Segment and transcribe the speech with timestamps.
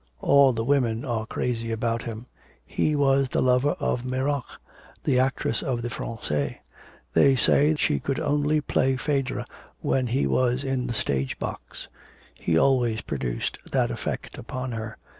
[0.19, 2.25] All the women are crazy about him.
[2.65, 4.45] He was the lover of Merac,
[5.03, 6.59] the actress of the Francais.
[7.13, 9.45] They say she could only play Phedre
[9.81, 11.87] when he was in the stage box.
[12.33, 14.97] He always produced that effect upon her.